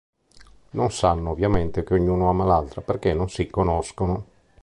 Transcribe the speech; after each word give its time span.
Non 0.71 0.91
sanno 0.91 1.29
ovviamente 1.29 1.83
che 1.83 1.93
ognuno 1.93 2.27
ama 2.27 2.43
l'altra, 2.43 2.81
perché 2.81 3.13
non 3.13 3.29
si 3.29 3.45
conoscono. 3.51 4.25